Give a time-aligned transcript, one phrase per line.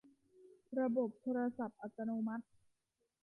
[0.79, 2.45] ระบบโทรศัพท์อัตโนมัติ